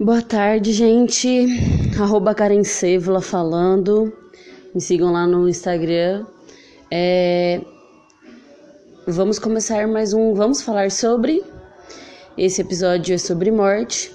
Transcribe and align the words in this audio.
Boa 0.00 0.20
tarde, 0.20 0.72
gente. 0.72 1.46
Arroba 2.00 2.34
Karen 2.34 2.62
falando. 3.22 4.12
Me 4.74 4.80
sigam 4.80 5.12
lá 5.12 5.24
no 5.24 5.48
Instagram. 5.48 6.26
É... 6.90 7.60
Vamos 9.06 9.38
começar 9.38 9.86
mais 9.86 10.12
um 10.12 10.34
Vamos 10.34 10.62
Falar 10.62 10.90
Sobre. 10.90 11.44
Esse 12.36 12.60
episódio 12.60 13.14
é 13.14 13.18
sobre 13.18 13.52
morte. 13.52 14.10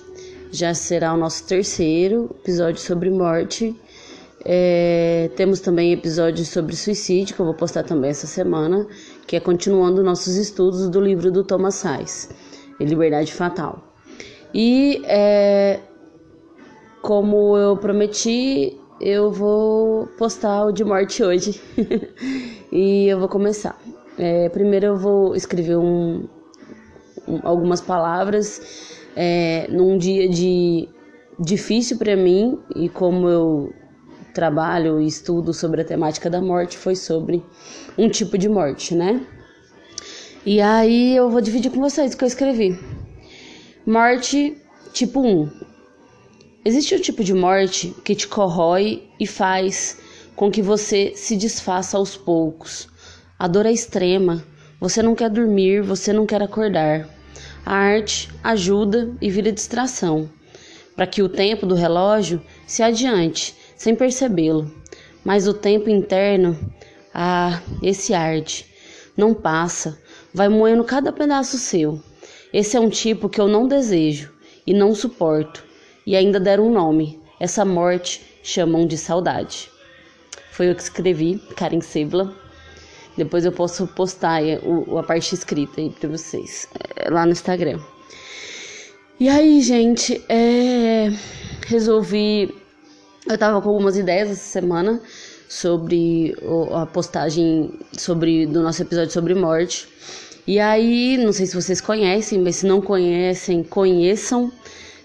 Já 0.52 0.74
será 0.74 1.14
o 1.14 1.18
nosso 1.18 1.46
terceiro 1.46 2.30
episódio 2.42 2.82
sobre 2.82 3.10
morte. 3.10 3.74
É... 4.44 5.32
Temos 5.38 5.62
também 5.62 5.94
episódios 5.94 6.50
sobre 6.50 6.76
suicídio, 6.76 7.34
que 7.34 7.42
eu 7.42 7.46
vou 7.46 7.56
postar 7.56 7.84
também 7.84 8.10
essa 8.10 8.28
semana, 8.28 8.86
que 9.26 9.38
é 9.38 9.40
continuando 9.40 10.04
nossos 10.04 10.36
estudos 10.36 10.90
do 10.90 11.00
livro 11.00 11.32
do 11.32 11.42
Thomas 11.42 11.76
Sais, 11.76 12.30
Liberdade 12.82 13.32
Fatal. 13.32 13.89
E 14.54 15.02
é, 15.06 15.80
como 17.02 17.58
eu 17.58 17.78
prometi, 17.78 18.80
eu 19.00 19.32
vou 19.32 20.08
postar 20.18 20.66
o 20.66 20.72
de 20.72 20.84
morte 20.84 21.24
hoje. 21.24 21.62
e 22.72 23.08
eu 23.08 23.20
vou 23.20 23.30
começar. 23.30 23.80
É, 24.18 24.50
primeiro 24.50 24.88
eu 24.88 24.98
vou 24.98 25.36
escrever 25.36 25.78
um, 25.78 26.28
um, 27.28 27.40
algumas 27.44 27.80
palavras 27.80 28.96
é, 29.16 29.68
num 29.70 29.98
dia 29.98 30.28
de 30.28 30.90
difícil 31.40 31.98
para 31.98 32.18
mim 32.18 32.60
e 32.76 32.90
como 32.90 33.30
eu 33.30 33.74
trabalho 34.34 35.00
e 35.00 35.08
estudo 35.08 35.54
sobre 35.54 35.82
a 35.82 35.86
temática 35.86 36.30
da 36.30 36.42
morte 36.42 36.78
foi 36.78 36.96
sobre 36.96 37.44
um 37.98 38.10
tipo 38.10 38.38
de 38.38 38.50
morte, 38.50 38.94
né? 38.94 39.26
E 40.46 40.62
aí 40.62 41.16
eu 41.16 41.30
vou 41.30 41.42
dividir 41.42 41.72
com 41.72 41.80
vocês 41.80 42.14
o 42.14 42.18
que 42.18 42.24
eu 42.24 42.28
escrevi. 42.28 42.78
Morte 43.92 44.56
tipo 44.94 45.20
1. 45.20 45.50
Existe 46.64 46.94
um 46.94 47.00
tipo 47.00 47.24
de 47.24 47.34
morte 47.34 47.92
que 48.06 48.14
te 48.14 48.28
corrói 48.28 49.10
e 49.20 49.26
faz 49.26 49.98
com 50.36 50.52
que 50.52 50.62
você 50.62 51.14
se 51.16 51.36
desfaça 51.36 51.98
aos 51.98 52.16
poucos. 52.16 52.88
A 53.40 53.48
dor 53.48 53.66
é 53.66 53.72
extrema, 53.72 54.44
você 54.80 55.02
não 55.02 55.16
quer 55.16 55.32
dormir, 55.32 55.82
você 55.82 56.14
não 56.14 56.28
quer 56.28 56.40
acordar. 56.40 57.10
A 57.66 57.74
arte 57.74 58.30
ajuda 58.44 59.12
e 59.20 59.28
vira 59.28 59.52
distração, 59.52 60.30
para 60.96 61.08
que 61.08 61.24
o 61.24 61.28
tempo 61.28 61.66
do 61.66 61.74
relógio 61.74 62.40
se 62.68 62.84
adiante, 62.84 63.56
sem 63.76 63.96
percebê-lo. 63.96 64.72
Mas 65.26 65.48
o 65.48 65.54
tempo 65.56 65.90
interno, 65.90 66.56
ah, 67.12 67.60
esse 67.82 68.14
arde, 68.14 68.68
não 69.18 69.34
passa, 69.34 70.00
vai 70.32 70.48
moendo 70.48 70.84
cada 70.84 71.12
pedaço 71.12 71.58
seu. 71.58 72.00
Esse 72.54 72.76
é 72.76 72.80
um 72.80 72.90
tipo 72.90 73.30
que 73.30 73.40
eu 73.40 73.48
não 73.48 73.68
desejo 73.68 74.32
e 74.66 74.74
não 74.74 74.94
suporto, 74.96 75.64
e 76.06 76.16
ainda 76.16 76.40
deram 76.40 76.68
um 76.68 76.74
nome. 76.74 77.20
Essa 77.40 77.64
morte 77.64 78.22
chamam 78.44 78.86
de 78.86 78.98
saudade. 78.98 79.70
Foi 80.52 80.70
eu 80.70 80.76
que 80.76 80.82
escrevi, 80.82 81.38
Karen 81.56 81.82
Sebla. 81.82 82.34
Depois 83.16 83.46
eu 83.46 83.52
posso 83.52 83.86
postar 83.88 84.42
a 84.98 85.04
parte 85.04 85.36
escrita 85.36 85.82
aí 85.82 85.90
pra 85.90 86.10
vocês, 86.10 86.68
é, 86.96 87.10
lá 87.10 87.26
no 87.26 87.32
Instagram. 87.32 87.80
E 89.20 89.28
aí, 89.28 89.62
gente, 89.62 90.24
é... 90.30 91.12
resolvi. 91.68 92.56
Eu 93.28 93.38
tava 93.38 93.62
com 93.62 93.70
algumas 93.70 93.98
ideias 93.98 94.30
essa 94.30 94.50
semana 94.50 95.02
sobre 95.50 96.36
a 96.74 96.86
postagem 96.86 97.72
sobre 97.92 98.46
do 98.46 98.62
nosso 98.64 98.82
episódio 98.82 99.12
sobre 99.12 99.36
morte. 99.36 99.88
E 100.50 100.60
aí, 100.60 101.16
não 101.16 101.32
sei 101.32 101.46
se 101.46 101.54
vocês 101.54 101.80
conhecem, 101.80 102.40
mas 102.40 102.56
se 102.56 102.66
não 102.66 102.82
conhecem, 102.82 103.62
conheçam. 103.62 104.52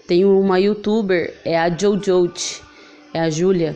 Tem 0.07 0.25
uma 0.25 0.59
youtuber, 0.59 1.35
é 1.45 1.55
a 1.55 1.69
Jojote, 1.69 2.63
é 3.13 3.19
a 3.19 3.29
Júlia. 3.29 3.75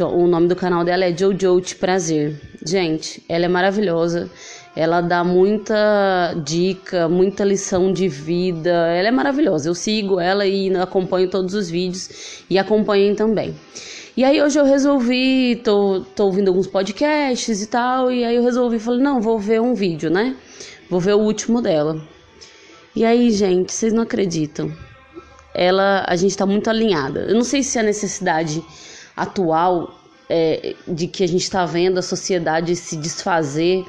O 0.00 0.26
nome 0.26 0.48
do 0.48 0.56
canal 0.56 0.82
dela 0.84 1.04
é 1.04 1.16
Jojote 1.16 1.76
Prazer. 1.76 2.34
Gente, 2.66 3.22
ela 3.28 3.44
é 3.44 3.48
maravilhosa. 3.48 4.28
Ela 4.74 5.00
dá 5.00 5.22
muita 5.22 6.34
dica, 6.44 7.08
muita 7.08 7.44
lição 7.44 7.92
de 7.92 8.08
vida. 8.08 8.72
Ela 8.88 9.06
é 9.06 9.12
maravilhosa. 9.12 9.68
Eu 9.68 9.74
sigo 9.76 10.18
ela 10.18 10.44
e 10.44 10.74
acompanho 10.74 11.30
todos 11.30 11.54
os 11.54 11.70
vídeos 11.70 12.42
e 12.50 12.58
acompanhem 12.58 13.14
também. 13.14 13.54
E 14.16 14.24
aí 14.24 14.42
hoje 14.42 14.58
eu 14.58 14.64
resolvi, 14.64 15.60
tô, 15.62 16.04
tô 16.16 16.26
ouvindo 16.26 16.48
alguns 16.48 16.66
podcasts 16.66 17.62
e 17.62 17.66
tal, 17.68 18.10
e 18.10 18.24
aí 18.24 18.34
eu 18.34 18.42
resolvi, 18.44 18.80
falei, 18.80 19.00
não, 19.00 19.20
vou 19.20 19.40
ver 19.40 19.60
um 19.60 19.74
vídeo, 19.74 20.08
né? 20.08 20.36
Vou 20.94 21.00
ver 21.00 21.14
o 21.14 21.18
último 21.18 21.60
dela. 21.60 22.00
E 22.94 23.04
aí, 23.04 23.32
gente, 23.32 23.72
vocês 23.72 23.92
não 23.92 24.04
acreditam. 24.04 24.72
Ela, 25.52 26.04
a 26.06 26.14
gente 26.14 26.36
tá 26.36 26.46
muito 26.46 26.70
alinhada. 26.70 27.22
Eu 27.22 27.34
não 27.34 27.42
sei 27.42 27.64
se 27.64 27.76
a 27.80 27.82
necessidade 27.82 28.62
atual 29.16 29.98
é, 30.30 30.76
de 30.86 31.08
que 31.08 31.24
a 31.24 31.26
gente 31.26 31.50
tá 31.50 31.66
vendo 31.66 31.98
a 31.98 32.02
sociedade 32.02 32.76
se 32.76 32.96
desfazer 32.96 33.84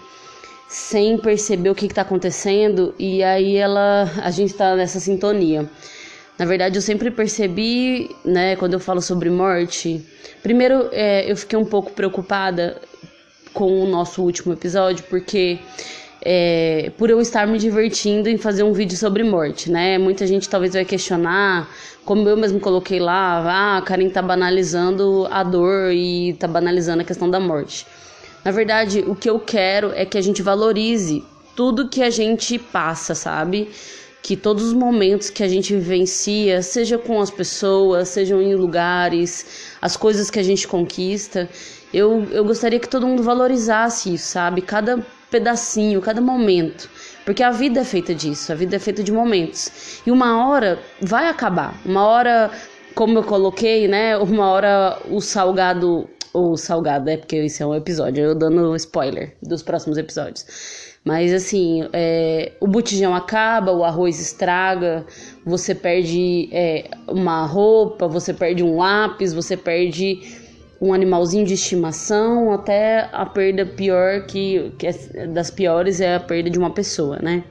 sem 0.67 1.15
perceber 1.19 1.69
o 1.69 1.75
que, 1.75 1.85
está 1.85 2.01
acontecendo 2.01 2.95
e 2.97 3.21
aí 3.21 3.55
ela 3.55 4.11
a 4.23 4.31
gente 4.31 4.53
está 4.53 4.75
nessa 4.75 4.99
sintonia. 4.99 5.69
Na 6.39 6.45
verdade, 6.47 6.75
eu 6.75 6.81
sempre 6.81 7.11
percebi, 7.11 8.09
né, 8.25 8.55
quando 8.55 8.73
eu 8.73 8.79
falo 8.79 8.99
sobre 8.99 9.29
morte, 9.29 10.03
primeiro 10.41 10.89
é, 10.91 11.31
eu 11.31 11.37
fiquei 11.37 11.59
um 11.59 11.65
pouco 11.65 11.91
preocupada 11.91 12.81
com 13.53 13.83
o 13.83 13.85
nosso 13.85 14.23
último 14.23 14.53
episódio, 14.53 15.05
porque 15.07 15.59
é, 16.27 16.91
por 16.97 17.11
eu 17.11 17.21
estar 17.21 17.45
me 17.45 17.59
divertindo 17.59 18.27
em 18.27 18.35
fazer 18.35 18.63
um 18.63 18.73
vídeo 18.73 18.97
sobre 18.97 19.23
morte, 19.23 19.71
né? 19.71 19.99
Muita 19.99 20.25
gente 20.25 20.49
talvez 20.49 20.73
vai 20.73 20.83
questionar, 20.83 21.69
como 22.03 22.27
eu 22.27 22.35
mesmo 22.35 22.59
coloquei 22.59 22.99
lá, 22.99 23.43
ah, 23.45 23.77
a 23.77 23.81
Karen 23.83 24.09
tá 24.09 24.23
banalizando 24.23 25.27
a 25.29 25.43
dor 25.43 25.91
e 25.93 26.33
tá 26.33 26.47
banalizando 26.47 27.03
a 27.03 27.05
questão 27.05 27.29
da 27.29 27.39
morte. 27.39 27.85
Na 28.43 28.49
verdade, 28.49 29.03
o 29.07 29.15
que 29.15 29.29
eu 29.29 29.39
quero 29.39 29.91
é 29.93 30.03
que 30.03 30.17
a 30.17 30.21
gente 30.21 30.41
valorize 30.41 31.23
tudo 31.55 31.89
que 31.89 32.01
a 32.01 32.09
gente 32.09 32.57
passa, 32.57 33.13
sabe? 33.13 33.69
Que 34.23 34.35
todos 34.35 34.63
os 34.63 34.73
momentos 34.73 35.29
que 35.29 35.43
a 35.43 35.47
gente 35.47 35.75
vivencia, 35.75 36.63
seja 36.63 36.97
com 36.97 37.21
as 37.21 37.29
pessoas, 37.29 38.09
sejam 38.09 38.41
em 38.41 38.55
lugares, 38.55 39.75
as 39.79 39.95
coisas 39.95 40.31
que 40.31 40.39
a 40.39 40.43
gente 40.43 40.67
conquista, 40.67 41.47
eu, 41.93 42.27
eu 42.31 42.43
gostaria 42.43 42.79
que 42.79 42.89
todo 42.89 43.05
mundo 43.05 43.21
valorizasse 43.21 44.13
isso, 44.13 44.27
sabe? 44.27 44.61
Cada 44.61 45.05
pedacinho, 45.35 46.01
cada 46.01 46.21
momento. 46.21 46.89
Porque 47.25 47.43
a 47.43 47.51
vida 47.51 47.81
é 47.81 47.83
feita 47.83 48.15
disso, 48.15 48.51
a 48.53 48.55
vida 48.55 48.77
é 48.77 48.79
feita 48.79 49.03
de 49.03 49.11
momentos. 49.11 50.01
E 50.05 50.11
uma 50.11 50.47
hora 50.47 50.79
vai 51.01 51.27
acabar. 51.27 51.75
Uma 51.85 52.05
hora, 52.05 52.51
como 52.93 53.17
eu 53.17 53.23
coloquei, 53.23 53.87
né? 53.87 54.17
Uma 54.17 54.49
hora 54.49 54.97
o 55.09 55.19
salgado. 55.19 56.09
O 56.33 56.57
salgado, 56.57 57.09
é 57.09 57.15
porque 57.15 57.37
esse 57.37 57.63
é 57.63 57.65
um 57.65 57.73
episódio, 57.73 58.21
eu 58.21 58.35
dando 58.35 58.75
spoiler 58.75 59.33
dos 59.41 59.63
próximos 59.63 59.97
episódios. 59.97 60.45
Mas 61.01 61.31
assim, 61.31 61.87
é, 61.93 62.51
o 62.59 62.67
botijão 62.67 63.15
acaba, 63.15 63.71
o 63.71 63.85
arroz 63.85 64.19
estraga, 64.19 65.05
você 65.45 65.73
perde 65.73 66.49
é, 66.51 66.89
uma 67.07 67.45
roupa, 67.45 68.05
você 68.09 68.33
perde 68.33 68.63
um 68.63 68.75
lápis, 68.75 69.33
você 69.33 69.55
perde 69.55 70.44
um 70.81 70.93
animalzinho 70.93 71.45
de 71.45 71.53
estimação 71.53 72.51
até 72.51 73.09
a 73.11 73.25
perda 73.25 73.65
pior 73.65 74.25
que, 74.25 74.71
que 74.77 74.87
é 74.87 75.27
das 75.27 75.49
piores 75.49 76.01
é 76.01 76.15
a 76.15 76.19
perda 76.19 76.49
de 76.49 76.59
uma 76.59 76.71
pessoa, 76.71 77.19
né? 77.19 77.43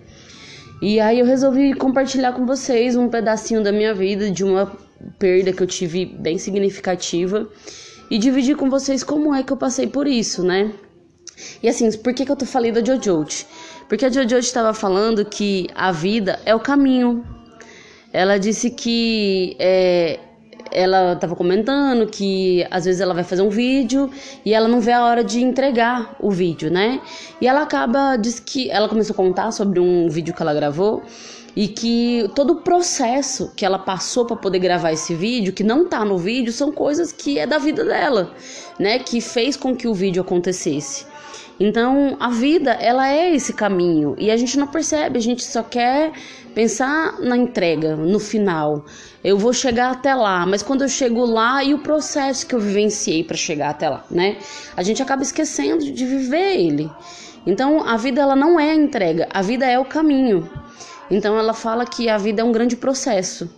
E 0.82 1.00
aí 1.00 1.18
eu 1.20 1.26
resolvi 1.26 1.72
compartilhar 1.74 2.32
com 2.32 2.44
vocês 2.44 2.96
um 2.96 3.08
pedacinho 3.08 3.62
da 3.62 3.72
minha 3.72 3.94
vida 3.94 4.30
de 4.30 4.44
uma 4.44 4.70
perda 5.18 5.52
que 5.52 5.62
eu 5.62 5.66
tive 5.66 6.04
bem 6.04 6.36
significativa 6.36 7.48
e 8.10 8.18
dividir 8.18 8.56
com 8.56 8.68
vocês 8.68 9.02
como 9.02 9.34
é 9.34 9.42
que 9.42 9.52
eu 9.52 9.56
passei 9.56 9.86
por 9.86 10.06
isso, 10.06 10.42
né? 10.42 10.72
E 11.62 11.68
assim, 11.68 11.90
por 11.98 12.12
que, 12.12 12.24
que 12.24 12.30
eu 12.30 12.36
tô 12.36 12.46
falando 12.46 12.82
da 12.82 12.94
Jojo? 12.94 13.46
Porque 13.88 14.04
a 14.04 14.10
Jojo 14.10 14.36
estava 14.38 14.72
falando 14.72 15.24
que 15.24 15.68
a 15.74 15.90
vida 15.90 16.38
é 16.44 16.54
o 16.54 16.60
caminho. 16.60 17.24
Ela 18.12 18.38
disse 18.38 18.70
que 18.70 19.56
é, 19.58 20.20
ela 20.74 21.12
estava 21.12 21.36
comentando 21.36 22.06
que 22.06 22.66
às 22.70 22.84
vezes 22.84 23.00
ela 23.00 23.14
vai 23.14 23.24
fazer 23.24 23.42
um 23.42 23.48
vídeo 23.48 24.10
e 24.44 24.52
ela 24.52 24.68
não 24.68 24.80
vê 24.80 24.92
a 24.92 25.04
hora 25.04 25.22
de 25.22 25.40
entregar 25.40 26.16
o 26.20 26.30
vídeo, 26.30 26.70
né? 26.70 27.00
E 27.40 27.46
ela 27.46 27.62
acaba 27.62 28.16
diz 28.16 28.40
que 28.40 28.70
ela 28.70 28.88
começou 28.88 29.14
a 29.14 29.16
contar 29.16 29.52
sobre 29.52 29.78
um 29.78 30.08
vídeo 30.08 30.34
que 30.34 30.42
ela 30.42 30.52
gravou 30.52 31.02
e 31.56 31.68
que 31.68 32.28
todo 32.34 32.54
o 32.54 32.56
processo 32.56 33.52
que 33.56 33.64
ela 33.64 33.78
passou 33.78 34.26
para 34.26 34.36
poder 34.36 34.58
gravar 34.58 34.92
esse 34.92 35.14
vídeo, 35.14 35.52
que 35.52 35.62
não 35.62 35.88
tá 35.88 36.04
no 36.04 36.18
vídeo, 36.18 36.52
são 36.52 36.72
coisas 36.72 37.12
que 37.12 37.38
é 37.38 37.46
da 37.46 37.58
vida 37.58 37.84
dela, 37.84 38.34
né? 38.78 38.98
Que 38.98 39.20
fez 39.20 39.56
com 39.56 39.76
que 39.76 39.86
o 39.86 39.94
vídeo 39.94 40.20
acontecesse. 40.20 41.06
Então, 41.58 42.16
a 42.18 42.30
vida, 42.30 42.72
ela 42.72 43.08
é 43.08 43.32
esse 43.34 43.52
caminho 43.52 44.16
e 44.18 44.30
a 44.30 44.36
gente 44.36 44.58
não 44.58 44.66
percebe, 44.66 45.18
a 45.18 45.22
gente 45.22 45.44
só 45.44 45.62
quer 45.62 46.12
pensar 46.52 47.20
na 47.20 47.36
entrega, 47.36 47.94
no 47.94 48.18
final. 48.18 48.84
Eu 49.22 49.38
vou 49.38 49.52
chegar 49.52 49.92
até 49.92 50.14
lá, 50.14 50.44
mas 50.44 50.62
quando 50.62 50.82
eu 50.82 50.88
chego 50.88 51.24
lá 51.24 51.62
e 51.62 51.72
o 51.72 51.78
processo 51.78 52.46
que 52.46 52.54
eu 52.54 52.60
vivenciei 52.60 53.22
para 53.22 53.36
chegar 53.36 53.70
até 53.70 53.88
lá, 53.88 54.04
né? 54.10 54.36
A 54.76 54.82
gente 54.82 55.00
acaba 55.02 55.22
esquecendo 55.22 55.84
de 55.92 56.04
viver 56.04 56.56
ele. 56.56 56.90
Então, 57.46 57.86
a 57.86 57.96
vida 57.96 58.20
ela 58.20 58.34
não 58.34 58.58
é 58.58 58.70
a 58.70 58.74
entrega, 58.74 59.28
a 59.30 59.40
vida 59.40 59.64
é 59.64 59.78
o 59.78 59.84
caminho. 59.84 60.50
Então, 61.10 61.38
ela 61.38 61.54
fala 61.54 61.84
que 61.84 62.08
a 62.08 62.18
vida 62.18 62.42
é 62.42 62.44
um 62.44 62.52
grande 62.52 62.76
processo. 62.76 63.48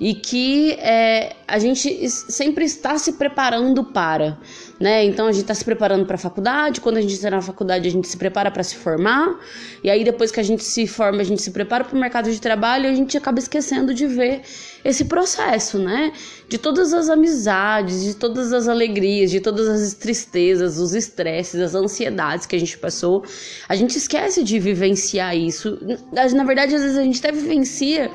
E 0.00 0.14
que 0.14 0.72
é, 0.74 1.34
a 1.46 1.58
gente 1.58 2.08
sempre 2.08 2.64
está 2.64 2.96
se 2.98 3.14
preparando 3.14 3.82
para, 3.82 4.38
né? 4.78 5.04
Então 5.04 5.26
a 5.26 5.32
gente 5.32 5.42
está 5.42 5.54
se 5.54 5.64
preparando 5.64 6.06
para 6.06 6.14
a 6.14 6.18
faculdade, 6.18 6.80
quando 6.80 6.98
a 6.98 7.00
gente 7.00 7.14
está 7.14 7.30
na 7.30 7.40
faculdade 7.40 7.88
a 7.88 7.90
gente 7.90 8.06
se 8.06 8.16
prepara 8.16 8.48
para 8.48 8.62
se 8.62 8.76
formar, 8.76 9.40
e 9.82 9.90
aí 9.90 10.04
depois 10.04 10.30
que 10.30 10.38
a 10.38 10.42
gente 10.42 10.62
se 10.62 10.86
forma 10.86 11.20
a 11.20 11.24
gente 11.24 11.42
se 11.42 11.50
prepara 11.50 11.82
para 11.82 11.96
o 11.96 12.00
mercado 12.00 12.30
de 12.30 12.40
trabalho 12.40 12.84
e 12.84 12.88
a 12.88 12.94
gente 12.94 13.16
acaba 13.16 13.40
esquecendo 13.40 13.92
de 13.92 14.06
ver 14.06 14.42
esse 14.84 15.04
processo, 15.06 15.78
né? 15.80 16.12
De 16.48 16.58
todas 16.58 16.92
as 16.94 17.08
amizades, 17.08 18.04
de 18.04 18.14
todas 18.14 18.52
as 18.52 18.68
alegrias, 18.68 19.32
de 19.32 19.40
todas 19.40 19.68
as 19.68 19.94
tristezas, 19.94 20.78
os 20.78 20.94
estresses, 20.94 21.60
as 21.60 21.74
ansiedades 21.74 22.46
que 22.46 22.54
a 22.54 22.58
gente 22.58 22.78
passou, 22.78 23.24
a 23.68 23.74
gente 23.74 23.96
esquece 23.98 24.44
de 24.44 24.60
vivenciar 24.60 25.36
isso. 25.36 25.76
Na 26.12 26.44
verdade, 26.44 26.76
às 26.76 26.82
vezes 26.82 26.96
a 26.96 27.02
gente 27.02 27.18
até 27.18 27.32
vivencia 27.32 28.10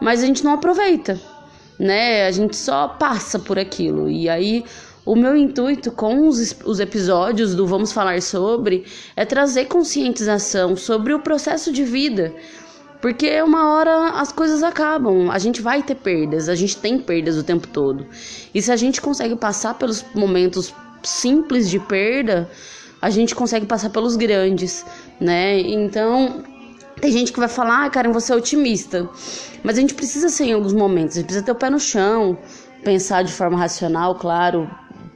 mas 0.00 0.22
a 0.22 0.26
gente 0.26 0.44
não 0.44 0.52
aproveita, 0.52 1.20
né? 1.78 2.26
A 2.26 2.30
gente 2.30 2.56
só 2.56 2.88
passa 2.88 3.38
por 3.38 3.58
aquilo. 3.58 4.10
E 4.10 4.28
aí, 4.28 4.64
o 5.04 5.14
meu 5.14 5.36
intuito 5.36 5.92
com 5.92 6.26
os, 6.28 6.56
os 6.64 6.80
episódios 6.80 7.54
do 7.54 7.66
Vamos 7.66 7.92
Falar 7.92 8.22
Sobre 8.22 8.84
é 9.14 9.24
trazer 9.24 9.66
conscientização 9.66 10.76
sobre 10.76 11.12
o 11.12 11.20
processo 11.20 11.72
de 11.72 11.84
vida. 11.84 12.34
Porque 13.02 13.42
uma 13.42 13.70
hora 13.74 14.12
as 14.12 14.32
coisas 14.32 14.62
acabam, 14.62 15.30
a 15.30 15.38
gente 15.38 15.60
vai 15.60 15.82
ter 15.82 15.94
perdas, 15.94 16.48
a 16.48 16.54
gente 16.54 16.78
tem 16.78 16.98
perdas 16.98 17.36
o 17.36 17.42
tempo 17.42 17.68
todo. 17.68 18.06
E 18.54 18.62
se 18.62 18.72
a 18.72 18.76
gente 18.76 18.98
consegue 18.98 19.36
passar 19.36 19.74
pelos 19.74 20.02
momentos 20.14 20.72
simples 21.02 21.68
de 21.68 21.78
perda, 21.78 22.48
a 23.02 23.10
gente 23.10 23.34
consegue 23.34 23.66
passar 23.66 23.90
pelos 23.90 24.16
grandes, 24.16 24.86
né? 25.20 25.60
Então, 25.60 26.42
tem 27.04 27.12
gente 27.12 27.34
que 27.34 27.38
vai 27.38 27.50
falar, 27.50 27.84
ah, 27.84 27.90
Karen, 27.90 28.12
você 28.12 28.32
é 28.32 28.36
otimista. 28.36 29.06
Mas 29.62 29.76
a 29.76 29.80
gente 29.82 29.92
precisa 29.92 30.30
ser 30.30 30.44
em 30.44 30.52
alguns 30.54 30.72
momentos, 30.72 31.14
a 31.14 31.20
gente 31.20 31.26
precisa 31.26 31.44
ter 31.44 31.52
o 31.52 31.54
pé 31.54 31.68
no 31.68 31.78
chão, 31.78 32.38
pensar 32.82 33.22
de 33.22 33.30
forma 33.30 33.58
racional, 33.58 34.14
claro, 34.14 34.70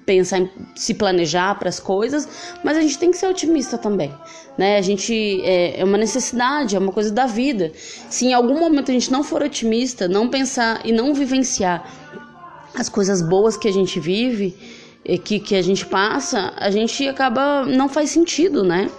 pensar 0.05 0.41
em 0.41 0.51
se 0.77 0.93
planejar 0.93 1.59
para 1.59 1.71
as 1.71 1.81
coisas, 1.81 2.29
mas 2.63 2.77
a 2.77 2.83
gente 2.83 2.99
tem 2.99 3.11
que 3.11 3.17
ser 3.17 3.27
otimista 3.27 3.79
também, 3.79 4.15
né? 4.59 4.77
A 4.77 4.83
gente 4.83 5.41
é, 5.43 5.81
é, 5.81 5.85
uma 5.85 5.97
necessidade, 5.97 6.77
é 6.77 6.79
uma 6.79 6.93
coisa 6.93 7.11
da 7.11 7.25
vida. 7.25 7.73
Se 8.11 8.27
em 8.27 8.35
algum 8.35 8.61
momento 8.61 8.91
a 8.91 8.93
gente 8.93 9.11
não 9.11 9.25
for 9.25 9.43
otimista, 9.43 10.07
não 10.07 10.29
pensar 10.29 10.83
e 10.85 10.93
não 10.93 11.15
vivenciar 11.15 11.91
as 12.75 12.91
coisas 12.91 13.23
boas 13.23 13.57
que 13.57 13.67
a 13.67 13.73
gente 13.73 13.99
vive, 13.99 14.55
que, 15.25 15.41
que 15.41 15.55
a 15.55 15.63
gente 15.63 15.87
passa, 15.87 16.53
a 16.59 16.71
gente 16.71 17.09
acaba 17.09 17.65
não 17.65 17.89
faz 17.89 18.11
sentido, 18.11 18.63
né? 18.63 18.91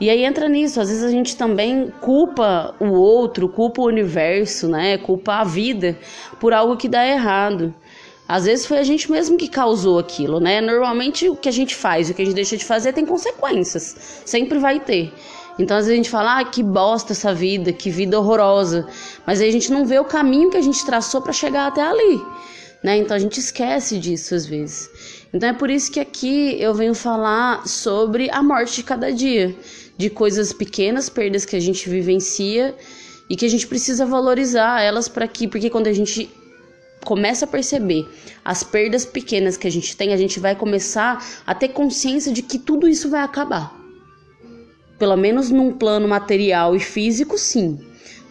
E 0.00 0.10
aí 0.10 0.24
entra 0.24 0.48
nisso, 0.48 0.80
às 0.80 0.88
vezes 0.88 1.04
a 1.04 1.10
gente 1.10 1.36
também 1.36 1.92
culpa 2.00 2.74
o 2.80 2.90
outro, 2.92 3.48
culpa 3.48 3.80
o 3.80 3.86
universo, 3.86 4.68
né? 4.68 4.98
Culpa 4.98 5.34
a 5.34 5.44
vida 5.44 5.96
por 6.40 6.52
algo 6.52 6.76
que 6.76 6.88
dá 6.88 7.06
errado. 7.06 7.72
Às 8.26 8.46
vezes 8.46 8.66
foi 8.66 8.78
a 8.78 8.82
gente 8.82 9.10
mesmo 9.10 9.36
que 9.36 9.48
causou 9.48 9.98
aquilo, 9.98 10.40
né? 10.40 10.60
Normalmente 10.60 11.28
o 11.28 11.36
que 11.36 11.48
a 11.48 11.52
gente 11.52 11.74
faz, 11.74 12.10
o 12.10 12.14
que 12.14 12.22
a 12.22 12.24
gente 12.24 12.34
deixa 12.34 12.56
de 12.56 12.64
fazer 12.64 12.92
tem 12.92 13.04
consequências, 13.04 14.22
sempre 14.24 14.58
vai 14.58 14.80
ter. 14.80 15.12
Então 15.58 15.76
às 15.76 15.84
vezes 15.84 15.92
a 15.92 15.96
gente 15.96 16.10
fala, 16.10 16.40
ah, 16.40 16.44
que 16.44 16.62
bosta 16.62 17.12
essa 17.12 17.32
vida, 17.32 17.72
que 17.72 17.90
vida 17.90 18.18
horrorosa. 18.18 18.88
Mas 19.26 19.40
aí 19.40 19.48
a 19.48 19.52
gente 19.52 19.70
não 19.70 19.84
vê 19.84 19.98
o 19.98 20.04
caminho 20.04 20.50
que 20.50 20.56
a 20.56 20.62
gente 20.62 20.84
traçou 20.84 21.20
para 21.22 21.32
chegar 21.32 21.66
até 21.66 21.82
ali, 21.82 22.20
né? 22.84 22.98
Então 22.98 23.16
a 23.16 23.18
gente 23.18 23.40
esquece 23.40 23.98
disso 23.98 24.34
às 24.34 24.44
vezes. 24.44 24.90
Então 25.32 25.48
é 25.48 25.54
por 25.54 25.70
isso 25.70 25.90
que 25.90 25.98
aqui 25.98 26.60
eu 26.60 26.74
venho 26.74 26.94
falar 26.94 27.66
sobre 27.66 28.30
a 28.30 28.42
morte 28.42 28.76
de 28.76 28.82
cada 28.82 29.10
dia 29.10 29.56
de 29.96 30.10
coisas 30.10 30.52
pequenas, 30.52 31.08
perdas 31.08 31.46
que 31.46 31.56
a 31.56 31.60
gente 31.60 31.88
vivencia 31.88 32.76
e 33.30 33.36
que 33.36 33.46
a 33.46 33.48
gente 33.48 33.66
precisa 33.66 34.04
valorizar 34.04 34.82
elas 34.82 35.08
para 35.08 35.26
que, 35.26 35.48
porque 35.48 35.70
quando 35.70 35.86
a 35.86 35.92
gente 35.94 36.28
começa 37.02 37.46
a 37.46 37.48
perceber 37.48 38.06
as 38.44 38.62
perdas 38.62 39.06
pequenas 39.06 39.56
que 39.56 39.66
a 39.66 39.70
gente 39.70 39.96
tem, 39.96 40.12
a 40.12 40.16
gente 40.16 40.38
vai 40.38 40.54
começar 40.54 41.24
a 41.46 41.54
ter 41.54 41.68
consciência 41.68 42.30
de 42.32 42.42
que 42.42 42.58
tudo 42.58 42.86
isso 42.86 43.08
vai 43.08 43.22
acabar. 43.22 43.74
Pelo 44.98 45.16
menos 45.16 45.50
num 45.50 45.72
plano 45.72 46.06
material 46.06 46.76
e 46.76 46.80
físico, 46.80 47.38
sim. 47.38 47.78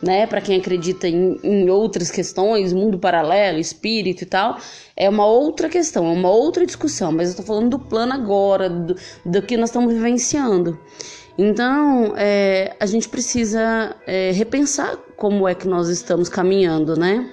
Né, 0.04 0.28
para 0.28 0.42
quem 0.42 0.58
acredita 0.58 1.08
em, 1.08 1.40
em, 1.42 1.70
outras 1.70 2.12
questões, 2.12 2.74
mundo 2.74 3.00
paralelo, 3.00 3.58
espírito 3.58 4.24
e 4.24 4.26
tal, 4.26 4.58
é 4.98 5.08
uma 5.08 5.26
outra 5.26 5.70
questão, 5.70 6.06
é 6.06 6.12
uma 6.12 6.30
outra 6.30 6.66
discussão, 6.66 7.10
mas 7.10 7.30
eu 7.30 7.38
tô 7.38 7.44
falando 7.44 7.70
do 7.70 7.80
plano 7.80 8.12
agora, 8.12 8.70
do, 8.70 8.98
do 9.26 9.42
que 9.42 9.56
nós 9.56 9.70
estamos 9.70 9.94
vivenciando. 9.94 10.78
Então, 11.38 12.14
é, 12.18 12.76
a 12.80 12.86
gente 12.86 13.08
precisa 13.08 13.96
é, 14.06 14.32
repensar 14.32 14.98
como 15.16 15.48
é 15.48 15.56
que 15.56 15.68
nós 15.68 15.88
estamos 15.88 16.28
caminhando, 16.28 16.96
né? 16.96 17.28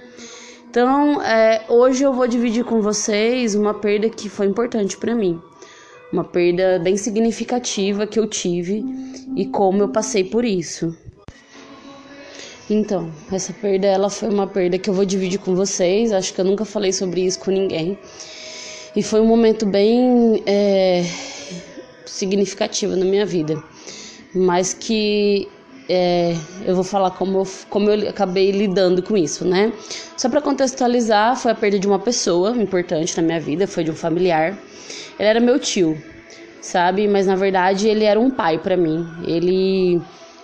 Então, 0.70 1.20
é, 1.20 1.64
hoje 1.69 2.05
eu 2.05 2.12
vou 2.12 2.28
dividir 2.28 2.64
com 2.64 2.81
vocês 2.81 3.55
uma 3.55 3.75
perda 3.75 4.08
que 4.08 4.28
foi 4.28 4.46
importante 4.46 4.96
para 4.96 5.14
mim, 5.14 5.43
uma 6.12 6.22
perda 6.22 6.78
bem 6.78 6.96
significativa 6.96 8.06
que 8.06 8.20
eu 8.20 8.26
tive 8.28 8.84
e 9.37 9.46
como 9.46 9.82
eu 9.82 9.88
passei 9.88 10.22
por 10.22 10.44
isso. 10.44 10.96
Então, 12.70 13.11
essa 13.32 13.52
perda 13.52 13.87
ela 13.87 14.08
foi 14.08 14.28
uma 14.28 14.46
perda 14.46 14.78
que 14.78 14.88
eu 14.88 14.94
vou 14.94 15.05
dividir 15.05 15.38
com 15.40 15.55
vocês. 15.55 16.12
Acho 16.12 16.32
que 16.32 16.40
eu 16.40 16.44
nunca 16.44 16.64
falei 16.64 16.93
sobre 16.93 17.22
isso 17.22 17.38
com 17.40 17.50
ninguém. 17.50 17.99
E 18.96 19.02
foi 19.02 19.20
um 19.20 19.26
momento 19.26 19.67
bem 19.67 20.43
é, 20.46 21.05
significativo 22.06 22.96
na 22.96 23.05
minha 23.05 23.26
vida 23.26 23.62
mas 24.34 24.72
que 24.72 25.49
é, 25.88 26.37
eu 26.64 26.75
vou 26.75 26.84
falar 26.84 27.11
como 27.12 27.38
eu, 27.38 27.46
como 27.69 27.90
eu 27.90 28.08
acabei 28.08 28.50
lidando 28.52 29.02
com 29.02 29.17
isso, 29.17 29.44
né? 29.44 29.72
Só 30.17 30.28
para 30.28 30.40
contextualizar, 30.40 31.37
foi 31.37 31.50
a 31.50 31.55
perda 31.55 31.78
de 31.78 31.87
uma 31.87 31.99
pessoa 31.99 32.50
importante 32.50 33.17
na 33.17 33.22
minha 33.22 33.40
vida, 33.40 33.67
foi 33.67 33.82
de 33.82 33.90
um 33.90 33.94
familiar. 33.94 34.56
Ele 35.19 35.28
era 35.28 35.40
meu 35.40 35.58
tio, 35.58 36.00
sabe? 36.61 37.08
Mas 37.08 37.26
na 37.26 37.34
verdade 37.34 37.88
ele 37.88 38.05
era 38.05 38.20
um 38.20 38.31
pai 38.31 38.58
para 38.58 38.76
mim. 38.76 39.06
Ele, 39.26 40.00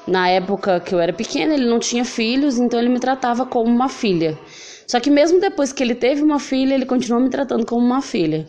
na 0.06 0.28
época 0.28 0.80
que 0.80 0.94
eu 0.94 1.00
era 1.00 1.12
pequena, 1.12 1.54
ele 1.54 1.66
não 1.66 1.78
tinha 1.78 2.04
filhos, 2.04 2.58
então 2.58 2.78
ele 2.78 2.88
me 2.88 3.00
tratava 3.00 3.44
como 3.44 3.70
uma 3.70 3.88
filha. 3.88 4.38
Só 4.86 5.00
que 5.00 5.10
mesmo 5.10 5.40
depois 5.40 5.72
que 5.72 5.82
ele 5.82 5.96
teve 5.96 6.22
uma 6.22 6.38
filha, 6.38 6.74
ele 6.74 6.86
continuou 6.86 7.20
me 7.20 7.28
tratando 7.28 7.66
como 7.66 7.84
uma 7.84 8.00
filha. 8.00 8.46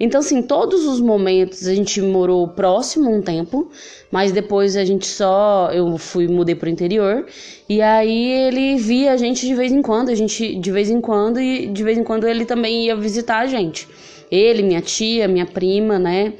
Então, 0.00 0.20
assim, 0.20 0.42
todos 0.42 0.86
os 0.86 1.00
momentos 1.00 1.66
a 1.66 1.74
gente 1.74 2.00
morou 2.00 2.46
próximo 2.48 3.10
um 3.10 3.20
tempo, 3.20 3.70
mas 4.10 4.32
depois 4.32 4.76
a 4.76 4.84
gente 4.84 5.06
só. 5.06 5.70
Eu 5.72 5.96
fui, 5.98 6.26
mudei 6.26 6.54
pro 6.54 6.68
interior, 6.68 7.26
e 7.68 7.80
aí 7.80 8.30
ele 8.30 8.76
via 8.76 9.12
a 9.12 9.16
gente 9.16 9.46
de 9.46 9.54
vez 9.54 9.72
em 9.72 9.82
quando, 9.82 10.08
a 10.08 10.14
gente 10.14 10.56
de 10.56 10.72
vez 10.72 10.90
em 10.90 11.00
quando, 11.00 11.40
e 11.40 11.66
de 11.66 11.82
vez 11.82 11.96
em 11.96 12.04
quando 12.04 12.26
ele 12.26 12.44
também 12.44 12.86
ia 12.86 12.96
visitar 12.96 13.38
a 13.38 13.46
gente. 13.46 13.88
Ele, 14.30 14.62
minha 14.62 14.80
tia, 14.80 15.26
minha 15.28 15.46
prima, 15.46 15.98
né? 15.98 16.32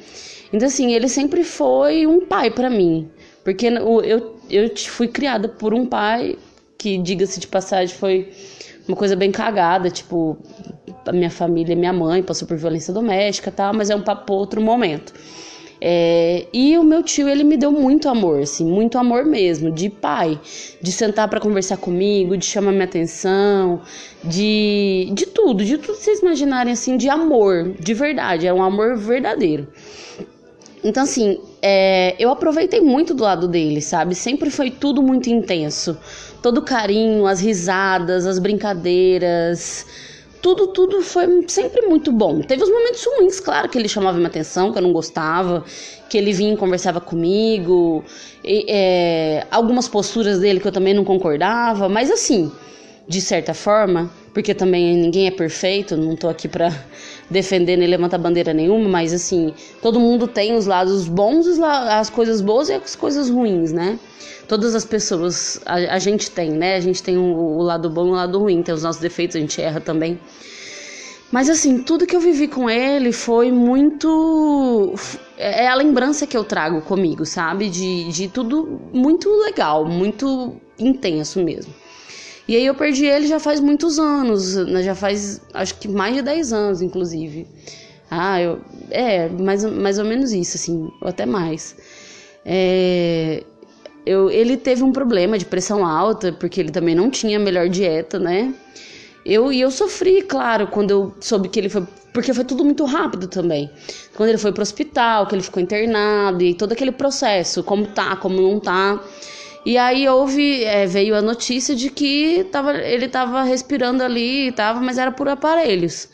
Então, 0.52 0.66
assim, 0.66 0.94
ele 0.94 1.08
sempre 1.08 1.44
foi 1.44 2.06
um 2.06 2.26
pai 2.26 2.50
para 2.50 2.70
mim, 2.70 3.08
porque 3.44 3.66
eu, 3.66 4.37
eu, 4.50 4.70
fui 4.76 5.08
criada 5.08 5.48
por 5.48 5.74
um 5.74 5.86
pai 5.86 6.36
que, 6.76 6.98
diga-se 6.98 7.40
de 7.40 7.46
passagem, 7.46 7.94
foi 7.94 8.32
uma 8.86 8.96
coisa 8.96 9.14
bem 9.14 9.30
cagada, 9.30 9.90
tipo, 9.90 10.38
a 11.06 11.12
minha 11.12 11.30
família, 11.30 11.76
minha 11.76 11.92
mãe 11.92 12.22
passou 12.22 12.46
por 12.46 12.56
violência 12.56 12.92
doméstica, 12.92 13.50
tal, 13.50 13.74
mas 13.74 13.90
é 13.90 13.96
um 13.96 14.02
papo 14.02 14.32
outro 14.32 14.60
momento. 14.60 15.12
É, 15.80 16.46
e 16.52 16.76
o 16.76 16.82
meu 16.82 17.02
tio, 17.04 17.28
ele 17.28 17.44
me 17.44 17.56
deu 17.56 17.70
muito 17.70 18.08
amor, 18.08 18.40
assim, 18.40 18.64
muito 18.64 18.98
amor 18.98 19.24
mesmo, 19.24 19.70
de 19.70 19.88
pai, 19.88 20.40
de 20.82 20.90
sentar 20.90 21.28
para 21.28 21.38
conversar 21.38 21.76
comigo, 21.76 22.36
de 22.36 22.44
chamar 22.44 22.72
minha 22.72 22.84
atenção, 22.84 23.80
de, 24.24 25.08
de 25.12 25.26
tudo, 25.26 25.64
de 25.64 25.78
tudo 25.78 25.96
que 25.96 26.02
vocês 26.02 26.20
imaginarem, 26.20 26.72
assim, 26.72 26.96
de 26.96 27.08
amor, 27.08 27.74
de 27.78 27.94
verdade, 27.94 28.46
é 28.46 28.52
um 28.52 28.62
amor 28.62 28.96
verdadeiro. 28.96 29.68
Então, 30.82 31.04
assim, 31.04 31.38
é, 31.62 32.14
eu 32.18 32.30
aproveitei 32.30 32.80
muito 32.80 33.14
do 33.14 33.24
lado 33.24 33.48
dele, 33.48 33.80
sabe? 33.80 34.14
Sempre 34.14 34.50
foi 34.50 34.70
tudo 34.70 35.02
muito 35.02 35.28
intenso 35.28 35.96
todo 36.42 36.58
o 36.58 36.62
carinho, 36.62 37.26
as 37.26 37.40
risadas, 37.40 38.26
as 38.26 38.38
brincadeiras, 38.38 39.84
tudo, 40.40 40.68
tudo 40.68 41.02
foi 41.02 41.44
sempre 41.48 41.82
muito 41.82 42.12
bom. 42.12 42.40
Teve 42.40 42.62
os 42.62 42.70
momentos 42.70 43.04
ruins, 43.04 43.40
claro, 43.40 43.68
que 43.68 43.78
ele 43.78 43.88
chamava 43.88 44.16
minha 44.16 44.28
atenção, 44.28 44.72
que 44.72 44.78
eu 44.78 44.82
não 44.82 44.92
gostava, 44.92 45.64
que 46.08 46.16
ele 46.16 46.32
vinha 46.32 46.54
e 46.54 46.56
conversava 46.56 47.00
comigo, 47.00 48.04
e, 48.44 48.64
é, 48.68 49.46
algumas 49.50 49.88
posturas 49.88 50.38
dele 50.38 50.60
que 50.60 50.68
eu 50.68 50.72
também 50.72 50.94
não 50.94 51.04
concordava, 51.04 51.88
mas 51.88 52.10
assim, 52.10 52.52
de 53.06 53.20
certa 53.20 53.52
forma, 53.52 54.10
porque 54.32 54.54
também 54.54 54.96
ninguém 54.96 55.26
é 55.26 55.30
perfeito, 55.30 55.96
não 55.96 56.14
tô 56.14 56.28
aqui 56.28 56.46
pra 56.46 56.72
defender 57.30 57.76
nem 57.76 57.88
levantar 57.88 58.18
bandeira 58.18 58.52
nenhuma, 58.52 58.88
mas 58.88 59.12
assim, 59.12 59.52
todo 59.82 60.00
mundo 60.00 60.26
tem 60.26 60.54
os 60.54 60.66
lados 60.66 61.06
bons, 61.06 61.46
as 61.60 62.08
coisas 62.10 62.40
boas 62.40 62.68
e 62.68 62.74
as 62.74 62.96
coisas 62.96 63.28
ruins, 63.28 63.72
né? 63.72 63.98
todas 64.48 64.74
as 64.74 64.84
pessoas, 64.84 65.60
a, 65.66 65.74
a 65.74 65.98
gente 65.98 66.30
tem, 66.30 66.50
né? 66.50 66.74
A 66.74 66.80
gente 66.80 67.02
tem 67.02 67.18
o, 67.18 67.22
o 67.22 67.62
lado 67.62 67.90
bom 67.90 68.06
e 68.06 68.10
o 68.10 68.14
lado 68.14 68.38
ruim, 68.38 68.62
tem 68.62 68.74
os 68.74 68.82
nossos 68.82 69.00
defeitos, 69.00 69.36
a 69.36 69.40
gente 69.40 69.60
erra 69.60 69.78
também. 69.78 70.18
Mas 71.30 71.50
assim, 71.50 71.82
tudo 71.82 72.06
que 72.06 72.16
eu 72.16 72.20
vivi 72.20 72.48
com 72.48 72.70
ele 72.70 73.12
foi 73.12 73.52
muito. 73.52 74.94
É 75.36 75.68
a 75.68 75.74
lembrança 75.74 76.26
que 76.26 76.36
eu 76.36 76.42
trago 76.42 76.80
comigo, 76.80 77.26
sabe? 77.26 77.68
De, 77.68 78.08
de 78.08 78.28
tudo 78.28 78.80
muito 78.92 79.28
legal, 79.42 79.84
muito 79.84 80.56
intenso 80.78 81.44
mesmo. 81.44 81.72
E 82.48 82.56
aí 82.56 82.64
eu 82.64 82.74
perdi 82.74 83.04
ele 83.04 83.26
já 83.26 83.38
faz 83.38 83.60
muitos 83.60 83.98
anos, 83.98 84.56
né? 84.56 84.82
já 84.82 84.94
faz 84.94 85.40
acho 85.52 85.74
que 85.74 85.86
mais 85.86 86.16
de 86.16 86.22
10 86.22 86.52
anos, 86.52 86.80
inclusive. 86.80 87.46
Ah, 88.10 88.40
eu. 88.40 88.60
É, 88.90 89.28
mais, 89.28 89.64
mais 89.64 89.98
ou 89.98 90.04
menos 90.06 90.32
isso, 90.32 90.56
assim, 90.56 90.90
ou 91.02 91.08
até 91.08 91.26
mais. 91.26 91.76
É, 92.44 93.44
eu, 94.06 94.30
ele 94.30 94.56
teve 94.56 94.82
um 94.82 94.92
problema 94.92 95.36
de 95.36 95.44
pressão 95.44 95.84
alta, 95.84 96.32
porque 96.32 96.58
ele 96.58 96.70
também 96.70 96.94
não 96.94 97.10
tinha 97.10 97.36
a 97.36 97.40
melhor 97.40 97.68
dieta, 97.68 98.18
né? 98.18 98.54
Eu, 99.26 99.52
e 99.52 99.60
eu 99.60 99.70
sofri, 99.70 100.22
claro, 100.22 100.68
quando 100.68 100.90
eu 100.90 101.14
soube 101.20 101.50
que 101.50 101.60
ele 101.60 101.68
foi. 101.68 101.86
Porque 102.14 102.32
foi 102.32 102.44
tudo 102.44 102.64
muito 102.64 102.86
rápido 102.86 103.28
também. 103.28 103.70
Quando 104.16 104.30
ele 104.30 104.38
foi 104.38 104.50
pro 104.52 104.62
hospital, 104.62 105.26
que 105.26 105.34
ele 105.34 105.42
ficou 105.42 105.62
internado, 105.62 106.42
e 106.42 106.54
todo 106.54 106.72
aquele 106.72 106.90
processo, 106.90 107.62
como 107.62 107.86
tá, 107.86 108.16
como 108.16 108.40
não 108.40 108.58
tá. 108.58 108.98
E 109.66 109.76
aí 109.76 110.08
houve, 110.08 110.64
é, 110.64 110.86
veio 110.86 111.14
a 111.14 111.22
notícia 111.22 111.74
de 111.74 111.90
que 111.90 112.44
tava, 112.50 112.76
ele 112.78 113.06
estava 113.06 113.42
respirando 113.42 114.02
ali, 114.02 114.52
tava, 114.52 114.80
mas 114.80 114.98
era 114.98 115.10
por 115.10 115.28
aparelhos. 115.28 116.08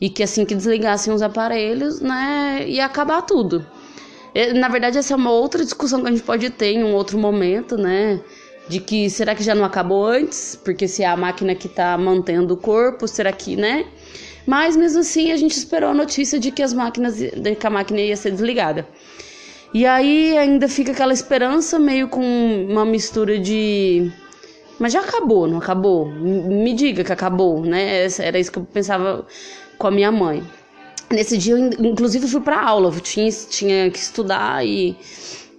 E 0.00 0.08
que 0.08 0.22
assim 0.22 0.44
que 0.44 0.54
desligassem 0.54 1.12
os 1.12 1.22
aparelhos, 1.22 2.00
né, 2.00 2.64
ia 2.66 2.84
acabar 2.84 3.22
tudo. 3.22 3.66
Na 4.56 4.68
verdade, 4.68 4.98
essa 4.98 5.14
é 5.14 5.16
uma 5.16 5.30
outra 5.30 5.64
discussão 5.64 6.02
que 6.02 6.08
a 6.08 6.10
gente 6.10 6.22
pode 6.24 6.50
ter 6.50 6.72
em 6.72 6.82
um 6.82 6.92
outro 6.94 7.16
momento, 7.16 7.76
né? 7.76 8.20
De 8.68 8.80
que 8.80 9.08
será 9.08 9.34
que 9.34 9.44
já 9.44 9.54
não 9.54 9.64
acabou 9.64 10.06
antes? 10.06 10.58
Porque 10.64 10.88
se 10.88 11.04
é 11.04 11.06
a 11.06 11.16
máquina 11.16 11.54
que 11.54 11.68
está 11.68 11.96
mantendo 11.96 12.54
o 12.54 12.56
corpo, 12.56 13.06
será 13.06 13.30
que, 13.30 13.54
né? 13.54 13.86
Mas 14.46 14.76
mesmo 14.76 15.00
assim 15.00 15.30
a 15.30 15.36
gente 15.36 15.52
esperou 15.52 15.90
a 15.90 15.94
notícia 15.94 16.38
de 16.38 16.50
que 16.50 16.62
as 16.62 16.72
máquinas, 16.72 17.16
de 17.16 17.54
que 17.54 17.66
a 17.66 17.70
máquina 17.70 18.00
ia 18.00 18.16
ser 18.16 18.32
desligada. 18.32 18.86
E 19.74 19.84
aí 19.84 20.38
ainda 20.38 20.68
fica 20.68 20.92
aquela 20.92 21.12
esperança 21.12 21.78
meio 21.78 22.08
com 22.08 22.22
uma 22.68 22.84
mistura 22.84 23.38
de 23.38 24.10
mas 24.78 24.92
já 24.92 25.00
acabou, 25.00 25.46
não 25.46 25.58
acabou? 25.58 26.06
Me 26.06 26.74
diga 26.74 27.04
que 27.04 27.12
acabou, 27.12 27.60
né? 27.64 28.06
Era 28.18 28.38
isso 28.38 28.50
que 28.50 28.58
eu 28.58 28.64
pensava 28.64 29.26
com 29.78 29.86
a 29.86 29.90
minha 29.90 30.10
mãe. 30.10 30.42
Nesse 31.10 31.38
dia, 31.38 31.54
eu, 31.54 31.68
inclusive, 31.84 32.26
fui 32.26 32.40
para 32.40 32.60
aula, 32.60 32.92
eu 32.92 33.00
tinha, 33.00 33.30
tinha 33.30 33.90
que 33.90 33.98
estudar 33.98 34.66
e 34.66 34.96